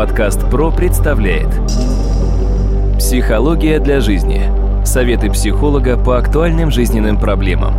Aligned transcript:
Подкаст 0.00 0.40
ПРО 0.50 0.70
представляет 0.70 1.50
Психология 2.98 3.78
для 3.80 4.00
жизни. 4.00 4.40
Советы 4.82 5.30
психолога 5.30 6.02
по 6.02 6.16
актуальным 6.16 6.70
жизненным 6.70 7.20
проблемам. 7.20 7.74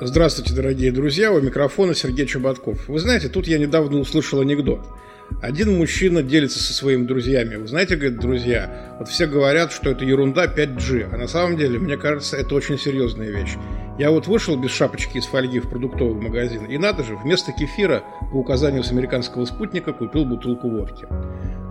Здравствуйте, 0.00 0.54
дорогие 0.54 0.92
друзья, 0.92 1.30
у 1.30 1.42
микрофона 1.42 1.94
Сергей 1.94 2.24
Чубатков. 2.24 2.88
Вы 2.88 3.00
знаете, 3.00 3.28
тут 3.28 3.46
я 3.46 3.58
недавно 3.58 3.98
услышал 3.98 4.40
анекдот– 4.40 4.80
один 5.40 5.76
мужчина 5.76 6.22
делится 6.22 6.58
со 6.62 6.72
своими 6.72 7.06
друзьями. 7.06 7.56
Вы 7.56 7.66
знаете, 7.66 7.96
говорит, 7.96 8.20
друзья, 8.20 8.96
вот 8.98 9.08
все 9.08 9.26
говорят, 9.26 9.72
что 9.72 9.90
это 9.90 10.04
ерунда 10.04 10.46
5G, 10.46 11.08
а 11.12 11.16
на 11.16 11.28
самом 11.28 11.56
деле, 11.56 11.78
мне 11.78 11.96
кажется, 11.96 12.36
это 12.36 12.54
очень 12.54 12.78
серьезная 12.78 13.30
вещь. 13.30 13.56
Я 13.98 14.10
вот 14.10 14.26
вышел 14.26 14.56
без 14.56 14.70
шапочки 14.70 15.18
из 15.18 15.26
фольги 15.26 15.60
в 15.60 15.68
продуктовый 15.68 16.20
магазин, 16.20 16.64
и 16.64 16.78
надо 16.78 17.04
же, 17.04 17.16
вместо 17.16 17.52
кефира 17.52 18.02
по 18.32 18.36
указанию 18.36 18.82
с 18.82 18.90
американского 18.90 19.44
спутника 19.44 19.92
купил 19.92 20.24
бутылку 20.24 20.68
водки. 20.68 21.06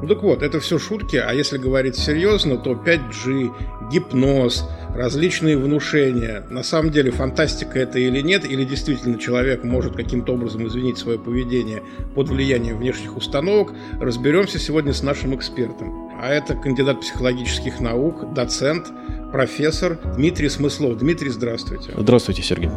Ну 0.02 0.08
так 0.08 0.24
вот, 0.24 0.44
это 0.44 0.62
все 0.62 0.80
шутки, 0.80 1.18
а 1.18 1.34
если 1.34 1.58
говорить 1.58 1.98
серьезно, 1.98 2.58
то 2.58 2.72
5G, 2.72 3.90
гипноз, 3.92 4.66
различные 4.96 5.58
внушения. 5.58 6.46
На 6.50 6.64
самом 6.64 6.92
деле 6.92 7.12
фантастика 7.12 7.80
это 7.80 8.00
или 8.00 8.22
нет, 8.22 8.46
или 8.50 8.64
действительно 8.64 9.20
человек 9.20 9.66
может 9.66 9.98
каким-то 9.98 10.34
образом 10.34 10.66
изменить 10.68 10.98
свое 10.98 11.20
поведение 11.20 11.84
под 12.16 12.30
влиянием 12.30 12.78
внешних 12.78 13.18
установок, 13.18 13.74
разберемся 14.00 14.58
сегодня 14.58 14.94
с 14.94 15.04
нашим 15.04 15.36
экспертом. 15.36 16.10
А 16.22 16.30
это 16.30 16.56
кандидат 16.56 17.02
психологических 17.02 17.82
наук, 17.82 18.34
доцент, 18.34 18.88
профессор 19.34 20.00
Дмитрий 20.16 20.50
Смыслов. 20.50 20.98
Дмитрий, 20.98 21.30
здравствуйте. 21.30 21.92
Здравствуйте, 21.98 22.42
Сергей. 22.42 22.70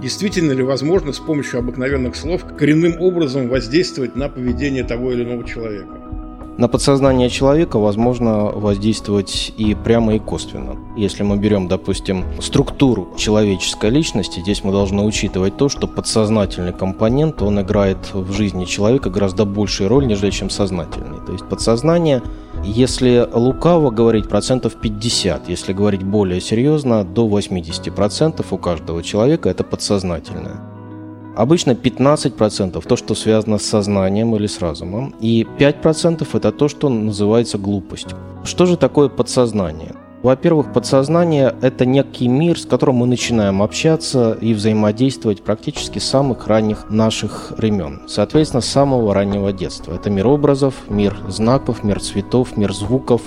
Действительно 0.00 0.52
ли 0.52 0.62
возможно 0.62 1.12
с 1.12 1.18
помощью 1.18 1.58
обыкновенных 1.58 2.16
слов 2.16 2.44
коренным 2.56 3.00
образом 3.00 3.48
воздействовать 3.48 4.16
на 4.16 4.28
поведение 4.28 4.84
того 4.84 5.12
или 5.12 5.24
иного 5.24 5.44
человека? 5.44 6.09
На 6.60 6.68
подсознание 6.68 7.30
человека 7.30 7.78
возможно 7.78 8.44
воздействовать 8.44 9.50
и 9.56 9.74
прямо, 9.74 10.16
и 10.16 10.18
косвенно. 10.18 10.76
Если 10.94 11.22
мы 11.22 11.38
берем, 11.38 11.68
допустим, 11.68 12.26
структуру 12.38 13.08
человеческой 13.16 13.88
личности, 13.88 14.40
здесь 14.40 14.62
мы 14.62 14.70
должны 14.70 15.02
учитывать 15.02 15.56
то, 15.56 15.70
что 15.70 15.88
подсознательный 15.88 16.74
компонент, 16.74 17.40
он 17.40 17.62
играет 17.62 18.12
в 18.12 18.30
жизни 18.32 18.66
человека 18.66 19.08
гораздо 19.08 19.46
большую 19.46 19.88
роль, 19.88 20.06
нежели 20.06 20.28
чем 20.28 20.50
сознательный. 20.50 21.24
То 21.24 21.32
есть 21.32 21.48
подсознание 21.48 22.22
если 22.62 23.26
лукаво 23.32 23.90
говорить, 23.90 24.28
процентов 24.28 24.74
50, 24.74 25.48
если 25.48 25.72
говорить 25.72 26.02
более 26.02 26.42
серьезно, 26.42 27.04
до 27.04 27.26
80% 27.26 28.44
у 28.50 28.58
каждого 28.58 29.02
человека 29.02 29.48
это 29.48 29.64
подсознательное. 29.64 30.69
Обычно 31.36 31.72
15% 31.72 32.86
то, 32.86 32.96
что 32.96 33.14
связано 33.14 33.58
с 33.58 33.64
сознанием 33.64 34.34
или 34.36 34.46
с 34.46 34.60
разумом, 34.60 35.14
и 35.20 35.46
5% 35.58 36.26
это 36.32 36.52
то, 36.52 36.68
что 36.68 36.88
называется 36.88 37.58
глупостью. 37.58 38.18
Что 38.44 38.66
же 38.66 38.76
такое 38.76 39.08
подсознание? 39.08 39.94
Во-первых, 40.22 40.74
подсознание– 40.74 41.54
это 41.62 41.86
некий 41.86 42.28
мир, 42.28 42.58
с 42.58 42.66
которым 42.66 42.96
мы 42.96 43.06
начинаем 43.06 43.62
общаться 43.62 44.36
и 44.38 44.52
взаимодействовать 44.52 45.42
практически 45.42 45.98
с 45.98 46.04
самых 46.04 46.46
ранних 46.46 46.90
наших 46.90 47.52
времен. 47.56 48.02
Соответственно, 48.06 48.60
с 48.60 48.66
самого 48.66 49.14
раннего 49.14 49.50
детства. 49.50 49.94
Это 49.94 50.10
мир 50.10 50.26
образов, 50.26 50.74
мир 50.90 51.16
знаков, 51.28 51.82
мир 51.84 52.00
цветов, 52.00 52.58
мир 52.58 52.74
звуков. 52.74 53.22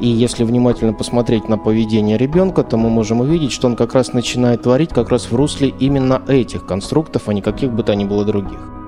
И 0.00 0.06
если 0.06 0.44
внимательно 0.44 0.92
посмотреть 0.92 1.48
на 1.48 1.56
поведение 1.56 2.18
ребенка, 2.18 2.62
то 2.62 2.76
мы 2.76 2.90
можем 2.90 3.22
увидеть, 3.22 3.52
что 3.52 3.66
он 3.66 3.74
как 3.74 3.94
раз 3.94 4.12
начинает 4.12 4.62
творить 4.62 4.90
как 4.90 5.08
раз 5.08 5.30
в 5.30 5.34
русле 5.34 5.72
именно 5.80 6.20
этих 6.28 6.66
конструктов, 6.66 7.22
а 7.26 7.32
не 7.32 7.40
каких 7.40 7.72
бы 7.72 7.82
то 7.84 7.94
ни 7.94 8.04
было 8.04 8.26
других. 8.26 8.83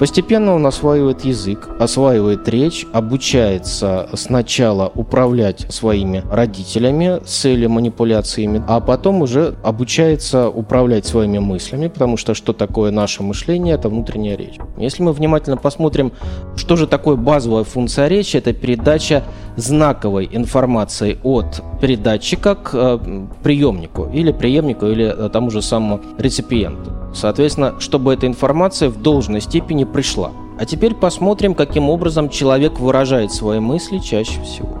Постепенно 0.00 0.54
он 0.54 0.66
осваивает 0.66 1.26
язык, 1.26 1.68
осваивает 1.78 2.48
речь, 2.48 2.86
обучается 2.90 4.08
сначала 4.14 4.90
управлять 4.94 5.66
своими 5.70 6.24
родителями 6.32 7.20
с 7.26 7.42
целью 7.42 7.68
манипуляциями, 7.68 8.64
а 8.66 8.80
потом 8.80 9.20
уже 9.20 9.56
обучается 9.62 10.48
управлять 10.48 11.04
своими 11.04 11.38
мыслями, 11.38 11.88
потому 11.88 12.16
что 12.16 12.32
что 12.32 12.54
такое 12.54 12.90
наше 12.90 13.22
мышление, 13.22 13.74
это 13.74 13.90
внутренняя 13.90 14.38
речь. 14.38 14.56
Если 14.78 15.02
мы 15.02 15.12
внимательно 15.12 15.58
посмотрим, 15.58 16.12
что 16.56 16.76
же 16.76 16.86
такое 16.86 17.16
базовая 17.16 17.64
функция 17.64 18.08
речи, 18.08 18.38
это 18.38 18.54
передача 18.54 19.22
знаковой 19.56 20.30
информации 20.32 21.18
от 21.22 21.62
передатчика 21.78 22.54
к 22.54 22.70
э, 22.72 23.26
приемнику 23.42 24.08
или 24.10 24.32
преемнику 24.32 24.86
или 24.86 25.04
э, 25.04 25.28
тому 25.28 25.50
же 25.50 25.60
самому 25.60 26.00
реципиенту. 26.16 26.99
Соответственно, 27.14 27.74
чтобы 27.80 28.14
эта 28.14 28.26
информация 28.26 28.88
в 28.88 29.00
должной 29.00 29.40
степени 29.40 29.84
пришла. 29.84 30.32
А 30.58 30.64
теперь 30.66 30.94
посмотрим, 30.94 31.54
каким 31.54 31.88
образом 31.88 32.28
человек 32.28 32.78
выражает 32.78 33.32
свои 33.32 33.60
мысли 33.60 33.98
чаще 33.98 34.42
всего. 34.42 34.78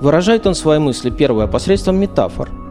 Выражает 0.00 0.46
он 0.46 0.54
свои 0.54 0.78
мысли, 0.78 1.10
первое, 1.10 1.46
посредством 1.46 1.96
метафор– 1.96 2.50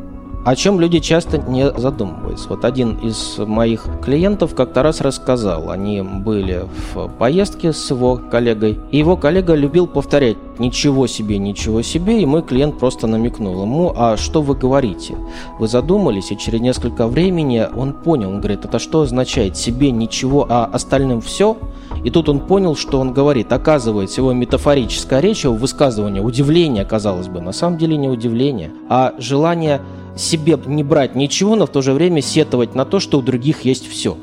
о 0.46 0.56
чем 0.56 0.80
люди 0.80 1.00
часто 1.00 1.38
не 1.38 1.72
задумываются. 1.72 2.50
Вот 2.50 2.66
один 2.66 2.98
из 2.98 3.38
моих 3.38 3.86
клиентов 4.04 4.56
как-то 4.56 4.84
раз 4.84 5.02
рассказал, 5.02 5.70
они 5.70 6.02
были 6.02 6.66
в 6.94 7.08
поездке 7.08 7.72
с 7.72 7.90
его 7.90 8.18
коллегой, 8.18 8.80
и 8.92 8.98
его 8.98 9.16
коллега 9.16 9.54
любил 9.56 9.88
повторять 9.88 10.38
«ничего 10.60 11.08
себе, 11.08 11.38
ничего 11.38 11.82
себе», 11.82 12.22
и 12.22 12.26
мой 12.26 12.42
клиент 12.42 12.78
просто 12.78 13.08
намекнул 13.08 13.62
ему 13.62 13.94
«а 13.96 14.18
что 14.18 14.42
вы 14.42 14.56
говорите?» 14.56 15.16
Вы 15.60 15.68
задумались, 15.68 16.32
и 16.32 16.38
через 16.38 16.60
несколько 16.60 17.08
времени 17.08 17.66
он 17.76 17.94
понял, 17.94 18.30
он 18.30 18.40
говорит 18.40 18.66
«это 18.66 18.80
что 18.80 19.02
означает? 19.02 19.58
Себе 19.58 19.92
ничего, 19.92 20.46
а 20.50 20.66
остальным 20.66 21.22
все?» 21.22 21.58
И 22.04 22.10
тут 22.10 22.28
он 22.28 22.40
понял, 22.42 22.76
что 22.76 23.00
он 23.00 23.14
говорит. 23.14 23.54
Оказывается, 23.54 24.20
его 24.20 24.34
метафорическая 24.34 25.22
речь, 25.22 25.46
его 25.46 25.54
высказывание, 25.54 26.22
удивление, 26.22 26.84
казалось 26.84 27.28
бы, 27.28 27.40
на 27.40 27.54
самом 27.54 27.78
деле 27.78 27.96
не 27.96 28.10
удивление, 28.10 28.72
а 28.90 29.14
желание 29.20 29.82
себе 30.16 30.60
не 30.66 30.84
брать 30.84 31.16
ничего, 31.16 31.56
но 31.56 31.66
в 31.66 31.70
то 31.70 31.82
же 31.82 31.94
время 31.94 32.22
сетовать 32.22 32.76
на 32.76 32.86
то, 32.86 33.00
что 33.00 33.20
у 33.20 33.22
других 33.22 33.62
есть 33.62 33.88
все. 33.88 34.18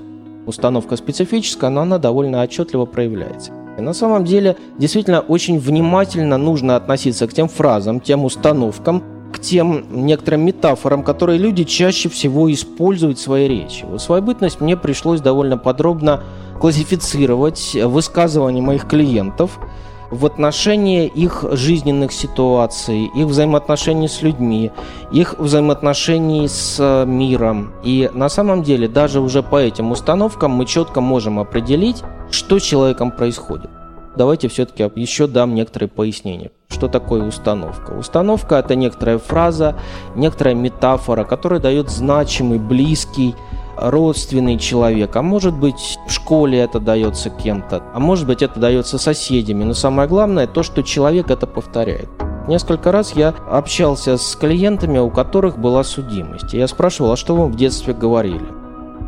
Установка 0.46 0.96
специфическая, 0.96 1.70
но 1.70 1.82
она 1.82 1.98
довольно 1.98 2.42
отчетливо 2.42 2.86
проявляется. 2.86 3.52
И 3.78 3.80
на 3.80 3.92
самом 3.92 4.24
деле, 4.24 4.56
действительно, 4.78 5.20
очень 5.20 5.58
внимательно 5.58 6.38
нужно 6.38 6.76
относиться 6.76 7.26
к 7.26 7.32
тем 7.32 7.48
фразам, 7.48 8.00
тем 8.00 8.24
установкам, 8.24 9.02
к 9.32 9.38
тем 9.38 9.84
некоторым 9.90 10.44
метафорам, 10.44 11.04
которые 11.04 11.38
люди 11.38 11.64
чаще 11.64 12.08
всего 12.08 12.52
используют 12.52 13.18
в 13.18 13.22
своей 13.22 13.48
речи. 13.48 13.84
В 13.84 13.98
свою 13.98 14.22
бытность 14.22 14.60
мне 14.60 14.76
пришлось 14.76 15.20
довольно 15.20 15.56
подробно 15.56 16.24
классифицировать 16.60 17.74
высказывания 17.74 18.60
моих 18.60 18.86
клиентов– 18.88 19.58
в 20.10 20.26
отношении 20.26 21.06
их 21.06 21.44
жизненных 21.52 22.12
ситуаций, 22.12 23.10
их 23.14 23.26
взаимоотношений 23.26 24.08
с 24.08 24.22
людьми, 24.22 24.72
их 25.12 25.38
взаимоотношений 25.38 26.48
с 26.48 26.76
э, 26.78 27.06
миром. 27.06 27.72
И 27.84 28.10
на 28.12 28.28
самом 28.28 28.62
деле 28.62 28.88
даже 28.88 29.20
уже 29.20 29.42
по 29.42 29.56
этим 29.56 29.92
установкам 29.92 30.52
мы 30.52 30.66
четко 30.66 31.00
можем 31.00 31.38
определить, 31.38 32.02
что 32.30 32.58
с 32.58 32.62
человеком 32.62 33.12
происходит. 33.12 33.70
Давайте 34.16 34.48
все-таки 34.48 34.90
еще 34.96 35.28
дам 35.28 35.54
некоторые 35.54 35.88
пояснения. 35.88 36.50
Что 36.68 36.88
такое 36.88 37.22
установка? 37.22 37.92
Установка– 37.92 38.56
это 38.56 38.74
некоторая 38.74 39.18
фраза, 39.18 39.76
некоторая 40.16 40.54
метафора, 40.54 41.24
которая 41.24 41.60
дает 41.60 41.90
значимый, 41.90 42.58
близкий, 42.58 43.36
родственный 43.80 44.58
человек, 44.58 45.16
а 45.16 45.22
может 45.22 45.54
быть 45.54 45.98
в 46.06 46.12
школе 46.12 46.58
это 46.58 46.80
дается 46.80 47.30
кем-то, 47.30 47.82
а 47.94 48.00
может 48.00 48.26
быть 48.26 48.42
это 48.42 48.60
дается 48.60 48.98
соседями. 48.98 49.64
Но 49.64 49.74
самое 49.74 50.08
главное 50.08 50.46
то, 50.46 50.62
что 50.62 50.82
человек 50.82 51.30
это 51.30 51.46
повторяет. 51.46 52.08
Несколько 52.48 52.90
раз 52.92 53.12
я 53.14 53.34
общался 53.50 54.16
с 54.16 54.34
клиентами, 54.34 54.98
у 54.98 55.10
которых 55.10 55.58
была 55.58 55.84
судимость. 55.84 56.52
Я 56.52 56.66
спрашивал, 56.66 57.12
а 57.12 57.16
что 57.16 57.36
вам 57.36 57.52
в 57.52 57.56
детстве 57.56 57.94
говорили? 57.94 58.46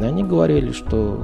И 0.00 0.04
они 0.04 0.22
говорили, 0.22 0.72
что 0.72 1.18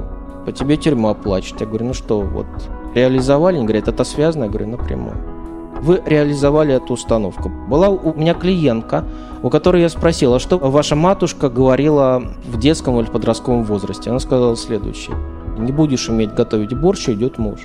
по 0.45 0.51
тебе 0.51 0.77
тюрьма 0.77 1.13
плачет. 1.13 1.61
Я 1.61 1.67
говорю, 1.67 1.87
ну 1.87 1.93
что, 1.93 2.21
вот 2.21 2.47
реализовали? 2.93 3.57
Они 3.57 3.65
говорят, 3.65 3.87
это 3.87 4.03
связано? 4.03 4.45
Я 4.45 4.49
говорю, 4.49 4.67
напрямую 4.67 5.28
вы 5.81 6.01
реализовали 6.05 6.73
эту 6.73 6.93
установку. 6.93 7.49
Была 7.49 7.89
у 7.89 8.13
меня 8.13 8.33
клиентка, 8.33 9.05
у 9.41 9.49
которой 9.49 9.81
я 9.81 9.89
спросил, 9.89 10.33
а 10.33 10.39
что 10.39 10.57
ваша 10.57 10.95
матушка 10.95 11.49
говорила 11.49 12.23
в 12.45 12.59
детском 12.59 12.99
или 12.99 13.07
подростковом 13.07 13.63
возрасте? 13.63 14.09
Она 14.09 14.19
сказала 14.19 14.55
следующее. 14.55 15.15
Не 15.57 15.71
будешь 15.71 16.09
уметь 16.09 16.33
готовить 16.33 16.73
борщ, 16.73 17.09
идет 17.09 17.37
муж. 17.37 17.59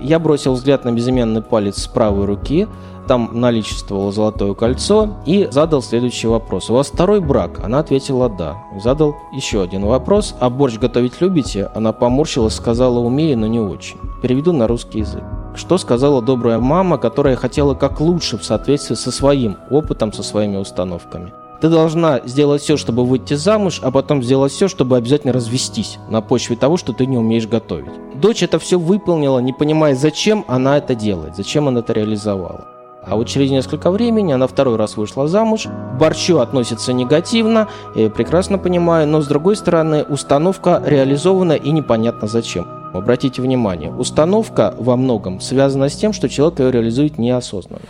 Я 0.00 0.18
бросил 0.18 0.54
взгляд 0.54 0.84
на 0.84 0.92
безымянный 0.92 1.42
палец 1.42 1.78
с 1.78 1.86
правой 1.86 2.24
руки, 2.24 2.68
там 3.08 3.30
наличествовало 3.32 4.12
золотое 4.12 4.54
кольцо, 4.54 5.16
и 5.24 5.48
задал 5.50 5.82
следующий 5.82 6.28
вопрос. 6.28 6.70
«У 6.70 6.74
вас 6.74 6.88
второй 6.88 7.20
брак?» 7.20 7.58
Она 7.64 7.80
ответила 7.80 8.28
«да». 8.28 8.56
Задал 8.78 9.16
еще 9.32 9.62
один 9.62 9.86
вопрос. 9.86 10.34
«А 10.40 10.50
борщ 10.50 10.78
готовить 10.78 11.20
любите?» 11.20 11.70
Она 11.74 11.92
поморщилась, 11.92 12.54
сказала 12.54 12.98
«умею, 12.98 13.38
но 13.38 13.46
не 13.46 13.60
очень». 13.60 13.96
Переведу 14.22 14.52
на 14.52 14.68
русский 14.68 15.00
язык. 15.00 15.24
Что 15.54 15.78
сказала 15.78 16.22
добрая 16.22 16.58
мама, 16.58 16.98
которая 16.98 17.36
хотела 17.36 17.74
как 17.74 18.00
лучше 18.00 18.38
в 18.38 18.44
соответствии 18.44 18.94
со 18.94 19.10
своим 19.10 19.56
опытом, 19.70 20.12
со 20.12 20.22
своими 20.22 20.56
установками? 20.56 21.32
Ты 21.60 21.68
должна 21.68 22.20
сделать 22.24 22.62
все, 22.62 22.76
чтобы 22.76 23.04
выйти 23.04 23.34
замуж, 23.34 23.80
а 23.82 23.90
потом 23.90 24.22
сделать 24.22 24.52
все, 24.52 24.68
чтобы 24.68 24.96
обязательно 24.96 25.32
развестись 25.32 25.98
на 26.08 26.20
почве 26.20 26.54
того, 26.54 26.76
что 26.76 26.92
ты 26.92 27.06
не 27.06 27.18
умеешь 27.18 27.48
готовить. 27.48 27.90
Дочь 28.14 28.44
это 28.44 28.60
все 28.60 28.78
выполнила, 28.78 29.40
не 29.40 29.52
понимая, 29.52 29.96
зачем 29.96 30.44
она 30.46 30.78
это 30.78 30.94
делает, 30.94 31.34
зачем 31.36 31.66
она 31.66 31.80
это 31.80 31.92
реализовала. 31.92 32.66
А 33.04 33.16
вот 33.16 33.26
через 33.26 33.50
несколько 33.50 33.90
времени 33.90 34.32
она 34.32 34.46
второй 34.46 34.76
раз 34.76 34.96
вышла 34.96 35.26
замуж. 35.26 35.64
К 35.64 35.98
борщу 35.98 36.38
относится 36.38 36.92
негативно, 36.92 37.68
я 37.96 38.10
прекрасно 38.10 38.58
понимаю, 38.58 39.08
но 39.08 39.20
с 39.20 39.26
другой 39.26 39.56
стороны 39.56 40.04
установка 40.04 40.80
реализована 40.84 41.54
и 41.54 41.70
непонятно 41.70 42.28
зачем. 42.28 42.77
Обратите 42.92 43.42
внимание, 43.42 43.92
установка 43.92 44.74
во 44.78 44.96
многом 44.96 45.40
связана 45.40 45.90
с 45.90 45.96
тем, 45.96 46.14
что 46.14 46.28
человек 46.28 46.60
ее 46.60 46.70
реализует 46.70 47.18
неосознанно. 47.18 47.82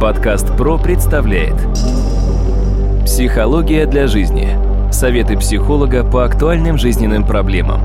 Подкаст 0.00 0.56
ПРО 0.56 0.78
представляет 0.78 1.54
Психология 3.04 3.86
для 3.86 4.06
жизни. 4.06 4.48
Советы 4.92 5.36
психолога 5.36 6.02
по 6.02 6.24
актуальным 6.24 6.78
жизненным 6.78 7.24
проблемам. 7.24 7.80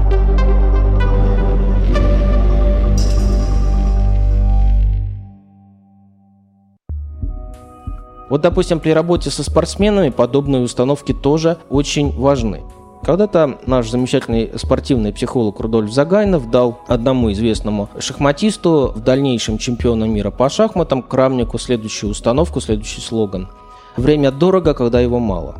Вот, 8.30 8.42
допустим, 8.42 8.80
при 8.80 8.89
работе 8.89 9.30
со 9.30 9.44
спортсменами 9.44 10.10
подобные 10.10 10.63
установки 10.63 11.13
тоже 11.13 11.57
очень 11.69 12.12
важны. 12.12 12.62
Когда-то 13.06 13.58
наш 13.66 13.90
замечательный 13.90 14.52
спортивный 14.56 15.12
психолог 15.12 15.60
Рудольф 15.60 15.92
Загайнов 15.92 16.50
дал 16.50 16.80
одному 16.88 17.34
известному 17.34 17.90
шахматисту, 18.00 18.94
в 18.96 19.02
дальнейшем 19.02 19.58
чемпиону 19.58 20.06
мира 20.06 20.32
по 20.32 20.50
шахматам, 20.50 21.02
Крамнику, 21.02 21.58
следующую 21.58 22.12
установку, 22.12 22.62
следующий 22.62 23.02
слоган. 23.02 23.50
«Время 23.98 24.32
дорого, 24.32 24.74
когда 24.74 25.02
его 25.02 25.20
мало». 25.20 25.56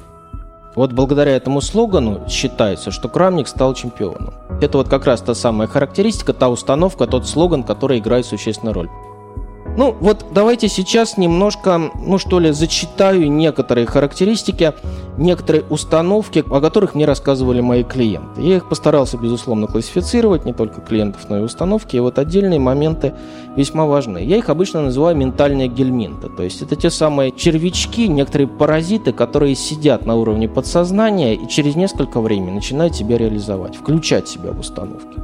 Вот 0.76 0.94
благодаря 0.94 1.36
этому 1.36 1.60
слогану 1.60 2.22
считается, 2.30 2.92
что 2.92 3.10
Крамник 3.10 3.48
стал 3.48 3.74
чемпионом. 3.74 4.34
Это 4.62 4.78
вот 4.78 4.88
как 4.88 5.06
раз 5.06 5.22
та 5.22 5.36
самая 5.36 5.68
характеристика, 5.68 6.34
та 6.34 6.50
установка, 6.50 7.06
тот 7.08 7.28
слоган, 7.28 7.64
который 7.64 8.00
играет 8.00 8.26
существенную 8.26 8.74
роль. 8.74 8.90
Ну, 9.76 9.96
вот 10.00 10.28
давайте 10.32 10.68
сейчас 10.68 11.18
немножко, 11.18 11.82
ну 11.96 12.20
что 12.20 12.40
ли, 12.40 12.52
зачитаю 12.52 13.32
некоторые 13.32 13.88
характеристики, 13.88 14.74
некоторые 15.18 15.64
установки, 15.68 16.44
о 16.48 16.62
которых 16.62 16.94
мне 16.94 17.06
рассказывали 17.06 17.60
мои 17.60 17.84
клиенты. 17.84 18.44
Я 18.44 18.58
их 18.58 18.70
постарался, 18.70 19.18
безусловно, 19.18 19.66
классифицировать, 19.66 20.46
не 20.46 20.54
только 20.54 20.80
клиентов, 20.82 21.22
но 21.28 21.40
и 21.40 21.42
установки. 21.42 21.96
И 21.96 22.00
вот 22.00 22.20
отдельные 22.20 22.60
моменты 22.60 23.16
весьма 23.56 23.86
важны. 23.86 24.20
Я 24.20 24.38
их 24.38 24.50
обычно 24.50 24.84
называю 24.84 25.16
ментальные 25.16 25.70
гельминты. 25.70 26.30
То 26.30 26.44
есть 26.44 26.62
это 26.62 26.76
те 26.76 26.92
самые 26.92 27.32
червячки, 27.32 28.08
некоторые 28.08 28.48
паразиты, 28.48 29.12
которые 29.12 29.56
сидят 29.56 30.06
на 30.06 30.14
уровне 30.16 30.48
подсознания 30.48 31.34
и 31.34 31.48
через 31.48 31.76
несколько 31.76 32.22
времени 32.22 32.52
начинают 32.52 32.96
себя 32.96 33.18
реализовать, 33.18 33.76
включать 33.76 34.28
себя 34.28 34.52
в 34.52 34.60
установки. 34.60 35.20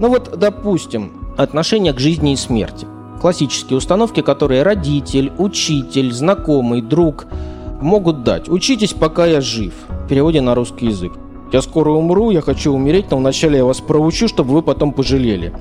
Ну 0.00 0.08
вот, 0.08 0.38
допустим, 0.38 1.12
отношение 1.36 1.92
к 1.92 2.00
жизни 2.00 2.32
и 2.32 2.36
смерти 2.36 2.86
классические 3.20 3.78
установки, 3.78 4.20
которые 4.20 4.62
родитель, 4.62 5.32
учитель, 5.38 6.12
знакомый, 6.12 6.82
друг 6.82 7.26
могут 7.80 8.24
дать. 8.24 8.48
Учитесь, 8.48 8.92
пока 8.92 9.26
я 9.26 9.40
жив. 9.40 9.72
В 9.88 10.08
переводе 10.08 10.40
на 10.40 10.54
русский 10.54 10.86
язык. 10.86 11.12
Я 11.52 11.62
скоро 11.62 11.90
умру, 11.90 12.30
я 12.30 12.40
хочу 12.40 12.72
умереть, 12.72 13.10
но 13.10 13.18
вначале 13.18 13.58
я 13.58 13.64
вас 13.64 13.80
проучу, 13.80 14.28
чтобы 14.28 14.54
вы 14.54 14.62
потом 14.62 14.92
пожалели. 14.92 15.52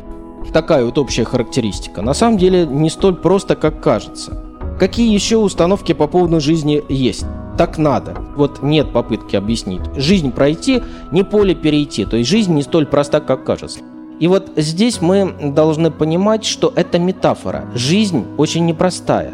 Такая 0.51 0.85
вот 0.85 0.97
общая 0.97 1.23
характеристика. 1.23 2.01
На 2.01 2.13
самом 2.13 2.37
деле 2.37 2.65
не 2.65 2.89
столь 2.89 3.15
просто, 3.15 3.55
как 3.55 3.81
кажется. 3.81 4.43
Какие 4.79 5.13
еще 5.13 5.37
установки 5.37 5.93
по 5.93 6.07
поводу 6.07 6.39
жизни 6.39 6.83
есть? 6.89 7.25
Так 7.57 7.77
надо. 7.77 8.17
Вот 8.35 8.63
нет 8.63 8.91
попытки 8.91 9.35
объяснить. 9.35 9.81
Жизнь 9.95 10.31
пройти, 10.31 10.81
не 11.11 11.23
поле 11.23 11.53
перейти. 11.53 12.05
То 12.05 12.17
есть 12.17 12.29
жизнь 12.29 12.53
не 12.53 12.63
столь 12.63 12.87
проста, 12.87 13.19
как 13.19 13.43
кажется. 13.43 13.79
И 14.23 14.27
вот 14.29 14.53
здесь 14.55 15.01
мы 15.01 15.51
должны 15.51 15.91
понимать, 15.91 16.45
что 16.45 16.71
это 16.77 16.97
метафора. 16.97 17.65
Жизнь 17.75 18.23
очень 18.37 18.65
непростая. 18.65 19.33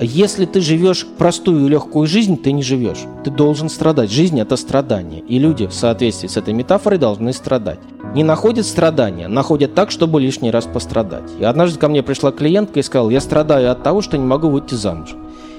Если 0.00 0.46
ты 0.46 0.62
живешь 0.62 1.06
простую 1.18 1.66
и 1.66 1.68
легкую 1.68 2.06
жизнь, 2.06 2.38
ты 2.38 2.52
не 2.52 2.62
живешь. 2.62 3.00
Ты 3.22 3.30
должен 3.30 3.68
страдать. 3.68 4.10
Жизнь– 4.10 4.40
это 4.40 4.56
страдание. 4.56 5.20
И 5.20 5.38
люди 5.38 5.66
в 5.66 5.74
соответствии 5.74 6.26
с 6.26 6.38
этой 6.38 6.54
метафорой 6.54 6.98
должны 6.98 7.34
страдать. 7.34 7.80
Не 8.14 8.24
находят 8.24 8.64
страдания, 8.64 9.28
находят 9.28 9.74
так, 9.74 9.90
чтобы 9.90 10.22
лишний 10.22 10.50
раз 10.50 10.64
пострадать. 10.64 11.30
И 11.38 11.44
однажды 11.44 11.78
ко 11.78 11.90
мне 11.90 12.02
пришла 12.02 12.32
клиентка 12.32 12.80
и 12.80 12.82
сказала, 12.82 13.10
я 13.10 13.20
страдаю 13.20 13.70
от 13.70 13.82
того, 13.82 14.00
что 14.00 14.16
не 14.16 14.24
могу 14.24 14.48
выйти 14.48 14.74
замуж. 14.74 15.10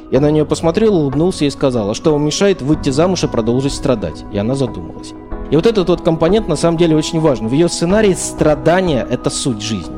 Я 0.09 0.21
на 0.21 0.31
нее 0.31 0.43
посмотрел, 0.47 0.95
улыбнулся 0.95 1.45
и 1.45 1.51
сказал, 1.51 1.91
а 1.91 1.93
что 1.93 2.13
вам 2.13 2.25
мешает 2.25 2.63
выйти 2.63 2.89
замуж 2.89 3.25
и 3.25 3.27
продолжить 3.27 3.73
страдать? 3.73 4.25
И 4.33 4.39
она 4.39 4.55
задумалась. 4.55 5.13
И 5.51 5.55
вот 5.55 5.65
этот 5.65 5.89
вот 5.89 6.01
компонент 6.01 6.47
на 6.47 6.55
самом 6.55 6.77
деле 6.77 6.95
очень 6.95 7.19
важен. 7.19 7.47
В 7.47 7.51
ее 7.51 7.67
сценарии 7.67 8.13
страдания– 8.13 9.05
это 9.09 9.29
суть 9.29 9.61
жизни. 9.61 9.95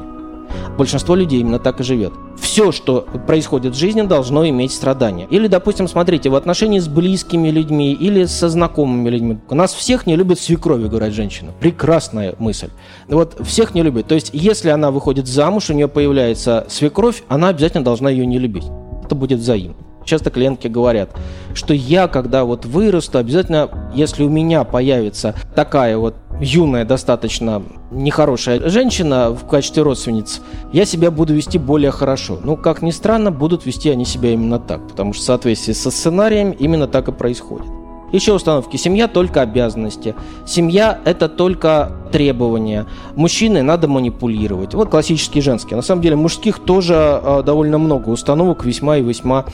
Большинство 0.78 1.14
людей 1.14 1.42
именно 1.42 1.60
так 1.60 1.80
и 1.80 1.84
живет. 1.84 2.12
Все, 2.40 2.72
что 2.72 3.06
происходит 3.28 3.76
в 3.76 3.78
жизни, 3.78 4.02
должно 4.02 4.48
иметь 4.50 4.72
страдания. 4.72 5.28
Или, 5.30 5.48
допустим, 5.48 5.88
смотрите, 5.88 6.32
в 6.32 6.36
отношении 6.36 6.80
с 6.80 6.88
близкими 6.88 7.50
людьми 7.50 7.94
или 7.94 8.26
со 8.26 8.50
знакомыми 8.50 9.08
людьми. 9.10 9.38
У 9.48 9.54
нас 9.54 9.74
всех 9.74 10.08
не 10.08 10.16
любят 10.16 10.40
свекрови, 10.40 10.88
говорят 10.88 11.14
женщина. 11.14 11.52
Прекрасная 11.60 12.34
мысль. 12.40 12.70
Вот 13.08 13.38
всех 13.46 13.76
не 13.76 13.84
любят. 13.84 14.08
То 14.08 14.16
есть, 14.16 14.32
если 14.34 14.70
она 14.70 14.90
выходит 14.90 15.28
замуж, 15.28 15.70
у 15.70 15.74
нее 15.74 15.88
появляется 15.88 16.66
свекровь, 16.68 17.24
она 17.28 17.50
обязательно 17.50 17.84
должна 17.84 18.10
ее 18.10 18.26
не 18.26 18.40
любить. 18.40 18.66
Это 19.06 19.14
будет 19.14 19.38
взаимно. 19.38 19.76
Часто 20.06 20.30
клиентки 20.30 20.68
говорят, 20.68 21.10
что 21.54 21.74
я, 21.74 22.08
когда 22.08 22.44
вот 22.44 22.66
вырасту, 22.66 23.18
обязательно, 23.18 23.70
если 23.94 24.24
у 24.24 24.30
меня 24.30 24.64
появится 24.64 25.36
такая 25.56 25.98
вот 25.98 26.16
юная, 26.40 26.86
достаточно 26.86 27.62
нехорошая 27.92 28.70
женщина 28.70 29.30
в 29.32 29.48
качестве 29.48 29.84
родственниц, 29.84 30.42
я 30.72 30.86
себя 30.86 31.12
буду 31.12 31.34
вести 31.34 31.58
более 31.58 31.92
хорошо. 31.92 32.40
Ну, 32.44 32.58
как 32.58 32.82
ни 32.82 32.92
странно, 32.92 33.32
будут 33.32 33.66
вести 33.66 33.90
они 33.90 34.06
себя 34.06 34.32
именно 34.32 34.60
так, 34.60 34.88
потому 34.88 35.14
что 35.14 35.24
в 35.24 35.26
соответствии 35.26 35.74
со 35.74 35.92
сценарием 35.92 36.52
именно 36.52 36.88
так 36.88 37.08
и 37.08 37.12
происходит. 37.12 37.68
Еще 38.14 38.32
установки. 38.34 38.78
Семья 38.78 39.08
только 39.08 39.42
обязанности. 39.42 40.14
Семья 40.46 41.00
это 41.04 41.28
только 41.28 41.94
требования. 42.12 42.86
Мужчины 43.16 43.64
надо 43.64 43.88
манипулировать. 43.88 44.76
Вот 44.76 44.90
классические 44.90 45.42
женские. 45.42 45.78
На 45.78 45.82
самом 45.82 46.04
деле 46.04 46.16
мужских 46.16 46.60
тоже 46.60 46.94
э, 46.94 47.42
довольно 47.44 47.80
много 47.80 48.10
установок 48.10 48.66
весьма 48.66 48.98
и 48.98 49.02
весьма 49.02 49.46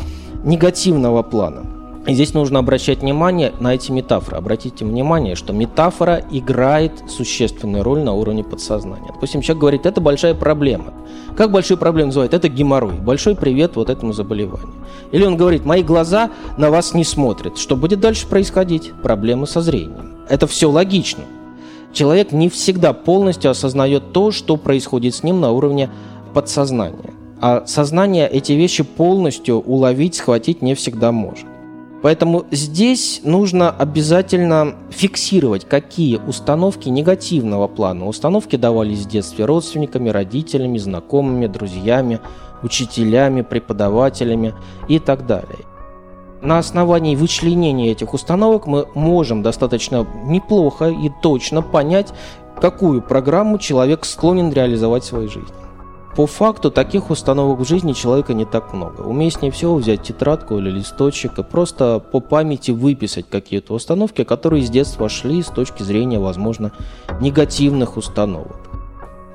негативного 0.44 1.24
плана. 1.24 1.66
И 2.08 2.14
здесь 2.14 2.34
нужно 2.34 2.60
обращать 2.60 3.02
внимание 3.02 3.54
на 3.60 3.76
эти 3.76 3.92
метафоры. 3.92 4.38
Обратите 4.38 4.86
внимание, 4.86 5.36
что 5.36 5.54
метафора 5.54 6.24
играет 6.32 7.04
существенную 7.08 7.84
роль 7.84 8.00
на 8.00 8.14
уровне 8.14 8.44
подсознания. 8.44 9.12
Допустим, 9.14 9.42
человек 9.42 9.62
говорит, 9.62 9.86
это 9.86 10.02
большая 10.02 10.34
проблема. 10.34 10.94
Как 11.38 11.52
большую 11.52 11.78
проблему 11.78 12.08
называют? 12.08 12.34
Это 12.34 12.48
геморрой. 12.48 12.96
Большой 12.96 13.36
привет 13.36 13.76
вот 13.76 13.90
этому 13.90 14.14
заболеванию. 14.14 14.74
Или 15.12 15.26
он 15.26 15.38
говорит, 15.38 15.66
мои 15.66 15.84
глаза 15.84 16.32
на 16.58 16.72
вас 16.72 16.94
не 16.94 17.04
смотрят. 17.04 17.58
Что 17.58 17.76
будет 17.76 18.00
дальше 18.00 18.28
происходить? 18.28 18.92
Проблемы 19.04 19.46
со 19.46 19.62
зрением. 19.62 20.16
Это 20.30 20.48
все 20.48 20.70
логично. 20.70 21.26
Человек 21.94 22.32
не 22.32 22.50
всегда 22.50 22.94
полностью 22.94 23.52
осознает 23.52 24.14
то, 24.14 24.32
что 24.32 24.58
происходит 24.58 25.16
с 25.16 25.24
ним 25.24 25.42
на 25.42 25.52
уровне 25.52 25.90
подсознания. 26.34 27.14
А 27.42 27.66
сознание 27.66 28.28
эти 28.30 28.52
вещи 28.54 28.84
полностью 28.84 29.60
уловить, 29.60 30.16
схватить 30.16 30.62
не 30.62 30.76
всегда 30.76 31.12
может. 31.12 31.46
Поэтому 32.02 32.46
здесь 32.52 33.22
нужно 33.24 33.70
обязательно 33.70 34.76
фиксировать, 34.90 35.66
какие 35.66 36.18
установки 36.18 36.88
негативного 36.88 37.68
плана. 37.68 38.08
Установки 38.08 38.56
давались 38.56 39.00
в 39.00 39.10
детстве 39.10 39.46
родственниками, 39.46 40.10
родителями, 40.10 40.78
знакомыми, 40.78 41.48
друзьями, 41.48 42.22
учителями, 42.64 43.42
преподавателями 43.42 44.54
и 44.88 45.00
так 45.00 45.26
далее. 45.26 45.66
На 46.42 46.58
основании 46.58 47.18
вычленения 47.18 47.92
этих 47.92 48.14
установок 48.14 48.66
мы 48.66 48.86
можем 48.96 49.44
достаточно 49.44 50.08
неплохо 50.24 50.88
и 50.90 51.12
точно 51.22 51.62
понять, 51.62 52.14
какую 52.62 53.02
программу 53.02 53.58
человек 53.58 54.06
склонен 54.06 54.52
реализовать 54.54 55.04
в 55.04 55.08
своей 55.08 55.28
жизни. 55.28 55.54
По 56.16 56.26
факту 56.26 56.72
таких 56.72 57.12
установок 57.12 57.60
в 57.60 57.68
жизни 57.68 57.94
человека 57.94 58.34
не 58.34 58.46
так 58.46 58.74
много. 58.74 59.02
Уместнее 59.02 59.52
всего 59.52 59.76
взять 59.76 60.04
тетрадку 60.04 60.58
или 60.58 60.70
листочек 60.70 61.38
и 61.38 61.44
просто 61.44 62.00
по 62.00 62.20
памяти 62.20 62.72
выписать 62.72 63.30
какие-то 63.30 63.74
установки, 63.74 64.24
которые 64.24 64.66
с 64.66 64.70
детства 64.70 65.08
шли 65.08 65.42
с 65.44 65.48
точки 65.48 65.84
зрения, 65.84 66.20
возможно, 66.20 66.72
негативных 67.22 67.96
установок. 67.96 68.58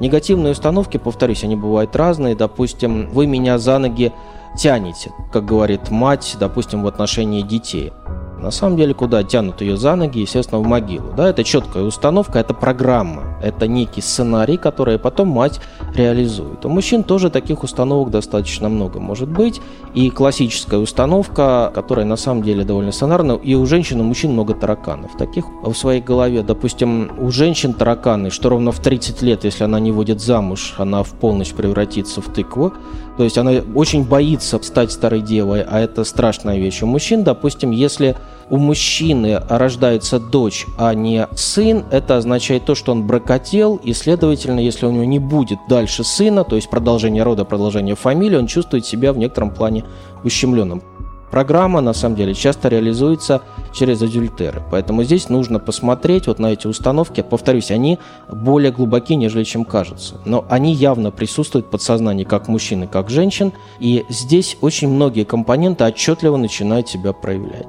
Негативные 0.01 0.53
установки, 0.53 0.97
повторюсь, 0.97 1.45
они 1.45 1.55
бывают 1.55 1.95
разные. 1.95 2.35
Допустим, 2.35 3.09
вы 3.11 3.27
меня 3.27 3.59
за 3.59 3.79
ноги 3.79 4.13
тянете, 4.59 5.13
как 5.33 5.45
говорит 5.45 5.91
мать, 5.91 6.37
допустим, 6.39 6.83
в 6.83 6.89
отношении 6.89 7.43
детей. 7.43 7.93
На 8.41 8.51
самом 8.51 8.77
деле, 8.77 8.93
куда 8.93 9.23
тянут 9.23 9.63
ее 9.63 9.77
за 9.77 9.95
ноги, 9.95 10.19
естественно, 10.19 10.61
в 10.61 10.67
могилу. 10.67 11.13
Да, 11.17 11.31
это 11.31 11.45
четкая 11.45 11.85
установка, 11.85 12.41
это 12.41 12.53
программа 12.53 13.34
Это 13.43 13.67
некий 13.67 14.01
сценарий, 14.01 14.57
который 14.57 14.99
потом 14.99 15.29
мать 15.29 15.61
реализует. 15.95 16.65
У 16.65 16.69
мужчин 16.69 17.03
тоже 17.03 17.31
таких 17.31 17.63
установок 17.63 18.11
достаточно 18.11 18.69
много 18.69 19.01
может 19.01 19.29
быть. 19.29 19.61
И 19.95 20.11
классическая 20.11 20.79
установка, 20.79 21.71
которая 21.75 22.05
на 22.05 22.17
самом 22.17 22.43
деле 22.43 22.65
довольно 22.65 22.93
сценарная, 22.93 23.37
и 23.37 23.55
у 23.55 23.67
женщин 23.67 24.01
у 24.01 24.05
мужчин 24.05 24.33
много 24.33 24.55
тараканов. 24.55 25.17
Таких 25.17 25.45
в 25.63 25.75
своей 25.75 26.01
голове, 26.01 26.43
допустим, 26.43 27.13
у 27.19 27.31
женщин 27.31 27.75
тараканы, 27.75 28.31
что 28.31 28.49
ровно 28.49 28.73
в 28.73 28.81
30 28.81 29.23
лет, 29.23 29.45
если 29.45 29.65
она 29.65 29.79
не 29.81 29.93
выйдет 29.93 30.21
замуж, 30.21 30.75
она 30.79 31.03
в 31.03 31.11
полночь 31.11 31.53
превратится 31.53 32.21
в 32.21 32.33
тыкву. 32.33 32.73
То 33.17 33.23
есть 33.23 33.39
она 33.39 33.53
очень 33.75 34.05
боится 34.05 34.61
стать 34.63 34.91
старой 34.91 35.21
девой, 35.21 35.63
а 35.63 35.79
это 35.79 36.03
страшная 36.05 36.59
вещь. 36.59 36.83
У 36.83 36.87
мужчин, 36.87 37.23
допустим, 37.23 37.71
если 37.71 38.17
у 38.51 38.57
мужчины 38.57 39.41
рождается 39.49 40.19
дочь, 40.19 40.67
а 40.77 40.93
не 40.95 41.29
сын, 41.35 41.85
это 41.91 42.17
означает 42.17 42.65
то, 42.65 42.75
что 42.75 42.93
он 42.93 43.07
бракотел, 43.35 43.77
и, 43.77 43.93
следовательно, 43.93 44.61
если 44.61 44.87
у 44.87 44.91
него 44.91 45.05
не 45.05 45.19
будет 45.19 45.59
дальше 45.69 46.05
сына, 46.05 46.45
то 46.45 46.57
есть 46.57 46.71
продолжение 46.71 47.23
рода, 47.23 47.45
продолжение 47.45 47.95
фамилии, 47.95 48.37
он 48.37 48.47
чувствует 48.47 48.87
себя 48.87 49.13
в 49.13 49.19
некотором 49.19 49.51
плане 49.51 49.85
ущемленным. 50.25 50.83
Программа, 51.31 51.81
на 51.81 51.95
самом 51.95 52.15
деле, 52.15 52.33
часто 52.33 52.69
реализуется 52.69 53.43
через 53.73 54.01
адюльтеры. 54.03 54.63
Поэтому 54.71 55.03
здесь 55.03 55.29
нужно 55.29 55.59
посмотреть 55.59 56.29
вот 56.29 56.39
на 56.39 56.53
эти 56.53 56.69
установки. 56.69 57.23
Повторюсь, 57.29 57.73
они 57.73 57.99
более 58.31 58.71
глубоки, 58.71 59.17
нежели 59.17 59.43
чем 59.43 59.65
кажется. 59.65 60.21
Но 60.25 60.45
они 60.49 60.73
явно 60.73 61.11
присутствуют 61.11 61.67
в 61.67 61.71
подсознании 61.71 62.23
как 62.23 62.47
мужчин 62.47 62.85
и 62.85 62.87
как 62.87 63.11
женщин. 63.11 63.53
И 63.81 64.05
здесь 64.09 64.57
очень 64.61 64.89
многие 64.89 65.25
компоненты 65.25 65.85
отчетливо 65.85 66.37
начинают 66.37 66.89
себя 66.89 67.13
проявлять. 67.13 67.67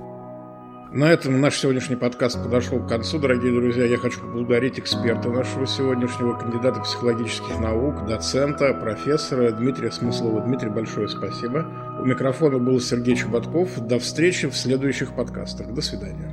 На 0.96 1.12
этом 1.12 1.42
наш 1.42 1.60
сегодняшний 1.60 1.98
подкаст 1.98 2.42
подошел 2.42 2.80
к 2.80 2.88
концу, 2.88 3.20
дорогие 3.20 3.52
друзья. 3.52 3.84
Я 3.84 3.98
хочу 3.98 4.22
поблагодарить 4.22 4.80
эксперта 4.80 5.28
нашего 5.30 5.68
сегодняшнего, 5.68 6.40
кандидата 6.40 6.80
психологических 6.80 7.60
наук, 7.60 8.08
доцента, 8.08 8.74
профессора 8.74 9.52
Дмитрия 9.52 9.92
Смыслова. 9.92 10.40
Дмитрий, 10.40 10.70
большое 10.70 11.10
спасибо. 11.10 11.66
У 12.02 12.06
микрофона 12.06 12.60
был 12.60 12.80
Сергей 12.80 13.18
Чубатков. 13.18 13.78
До 13.86 14.00
встречи 14.00 14.48
в 14.48 14.56
следующих 14.56 15.14
подкастах. 15.14 15.74
До 15.74 15.82
свидания. 15.82 16.32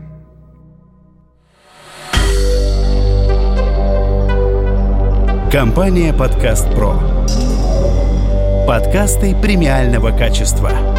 Компания 5.51 6.15
«Подкаст 6.15 6.73
Про». 6.73 7.01
Подкасты 8.69 9.35
премиального 9.43 10.17
качества. 10.17 10.92